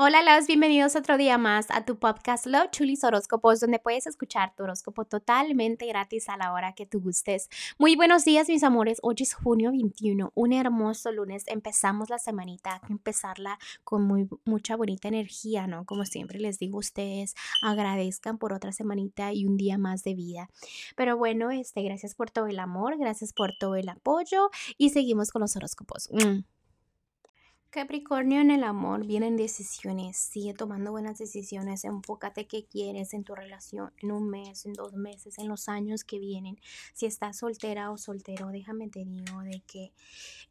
[0.00, 4.54] Hola, los bienvenidos otro día más a tu podcast Love Chulis Horóscopos, donde puedes escuchar
[4.54, 7.48] tu horóscopo totalmente gratis a la hora que tú gustes.
[7.78, 9.00] Muy buenos días, mis amores.
[9.02, 11.42] Hoy es junio 21, un hermoso lunes.
[11.48, 15.84] Empezamos la semanita, hay empezarla con muy, mucha bonita energía, ¿no?
[15.84, 20.48] Como siempre les digo, ustedes agradezcan por otra semanita y un día más de vida.
[20.94, 25.32] Pero bueno, este, gracias por todo el amor, gracias por todo el apoyo y seguimos
[25.32, 26.08] con los horóscopos.
[26.12, 26.57] Mm.
[27.70, 33.34] Capricornio en el amor vienen decisiones, sigue tomando buenas decisiones, enfócate qué quieres en tu
[33.34, 36.58] relación en un mes, en dos meses, en los años que vienen.
[36.94, 39.92] Si estás soltera o soltero, déjame te digo de que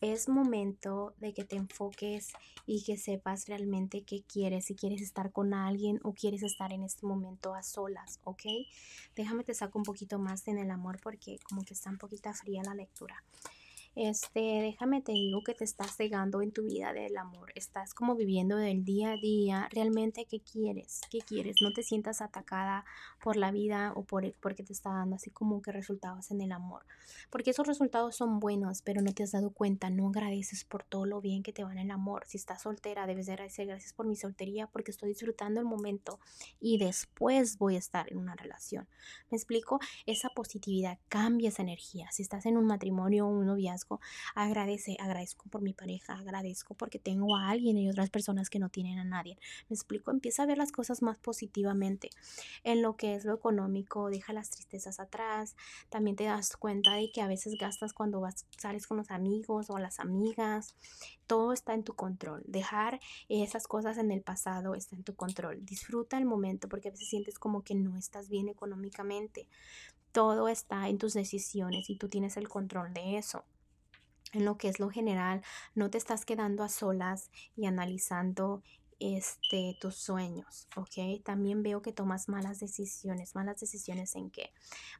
[0.00, 2.32] es momento de que te enfoques
[2.66, 6.82] y que sepas realmente qué quieres, si quieres estar con alguien o quieres estar en
[6.82, 8.42] este momento a solas, ¿ok?
[9.14, 12.32] Déjame te saco un poquito más en el amor porque como que está un poquito
[12.32, 13.22] fría la lectura
[13.96, 18.16] este, déjame te digo que te estás cegando en tu vida del amor, estás como
[18.16, 22.84] viviendo del día a día, realmente qué quieres, qué quieres, no te sientas atacada
[23.22, 26.50] por la vida o por porque te está dando así como que resultados en el
[26.50, 26.82] amor,
[27.30, 31.06] porque esos resultados son buenos, pero no te has dado cuenta, no agradeces por todo
[31.06, 33.92] lo bien que te va en el amor, si estás soltera debes de agradecer gracias
[33.92, 36.18] por mi soltería porque estoy disfrutando el momento
[36.58, 38.88] y después voy a estar en una relación,
[39.30, 39.78] ¿me explico?
[40.06, 43.83] Esa positividad cambia esa energía, si estás en un matrimonio o un noviazgo,
[44.34, 48.68] agradece, agradezco por mi pareja, agradezco porque tengo a alguien y otras personas que no
[48.68, 49.38] tienen a nadie.
[49.68, 52.10] Me explico, empieza a ver las cosas más positivamente.
[52.62, 55.56] En lo que es lo económico, deja las tristezas atrás.
[55.88, 59.70] También te das cuenta de que a veces gastas cuando vas, sales con los amigos
[59.70, 60.74] o las amigas.
[61.26, 62.42] Todo está en tu control.
[62.46, 65.64] Dejar esas cosas en el pasado está en tu control.
[65.64, 69.48] Disfruta el momento porque a veces sientes como que no estás bien económicamente.
[70.12, 73.44] Todo está en tus decisiones y tú tienes el control de eso
[74.34, 75.42] en lo que es lo general,
[75.74, 78.62] no te estás quedando a solas y analizando
[79.00, 81.22] este, tus sueños, ¿ok?
[81.22, 83.34] También veo que tomas malas decisiones.
[83.34, 84.50] ¿Malas decisiones en qué?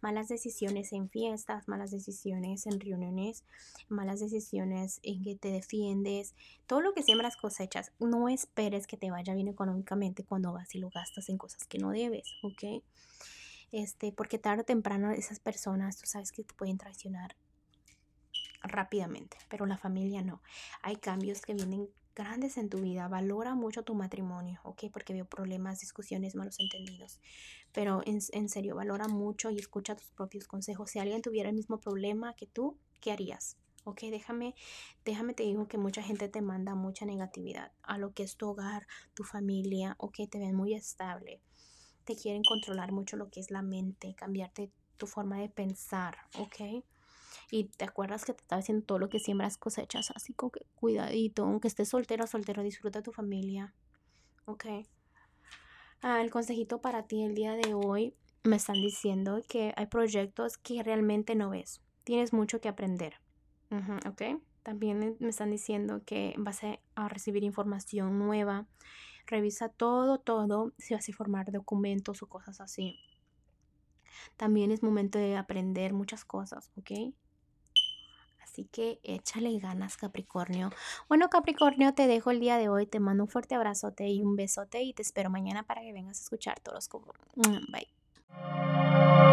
[0.00, 3.44] Malas decisiones en fiestas, malas decisiones en reuniones,
[3.88, 6.34] malas decisiones en que te defiendes.
[6.66, 7.92] Todo lo que siembras cosechas.
[7.98, 11.78] No esperes que te vaya bien económicamente cuando vas y lo gastas en cosas que
[11.78, 12.82] no debes, ¿ok?
[13.70, 17.36] Este, porque tarde o temprano esas personas, tú sabes que te pueden traicionar
[18.62, 20.42] rápidamente, pero la familia no.
[20.82, 23.08] Hay cambios que vienen grandes en tu vida.
[23.08, 24.84] Valora mucho tu matrimonio, ¿ok?
[24.92, 27.20] Porque veo problemas, discusiones, malos entendidos.
[27.72, 30.90] Pero en, en, serio, valora mucho y escucha tus propios consejos.
[30.90, 33.56] Si alguien tuviera el mismo problema que tú, ¿qué harías?
[33.84, 34.54] Ok, déjame,
[35.04, 38.48] déjame te digo que mucha gente te manda mucha negatividad a lo que es tu
[38.48, 41.40] hogar, tu familia, ok, te ven muy estable.
[42.04, 46.84] Te quieren controlar mucho lo que es la mente, cambiarte tu forma de pensar, ok.
[47.50, 51.44] Y te acuerdas que te estaba diciendo todo lo que siembras cosechas, así que cuidadito,
[51.44, 53.74] aunque estés soltero soltero, disfruta tu familia.
[54.46, 54.64] Ok.
[56.00, 60.58] Ah, el consejito para ti el día de hoy me están diciendo que hay proyectos
[60.58, 61.80] que realmente no ves.
[62.04, 63.14] Tienes mucho que aprender.
[64.06, 64.22] ok.
[64.62, 66.60] También me están diciendo que vas
[66.94, 68.66] a recibir información nueva.
[69.26, 72.98] Revisa todo, todo, si vas a formar documentos o cosas así.
[74.36, 77.14] También es momento de aprender muchas cosas, ¿ok?
[78.52, 80.68] Así que échale ganas, Capricornio.
[81.08, 82.86] Bueno, Capricornio, te dejo el día de hoy.
[82.86, 86.18] Te mando un fuerte abrazote y un besote y te espero mañana para que vengas
[86.18, 86.90] a escuchar todos.
[87.36, 89.31] Mm, bye.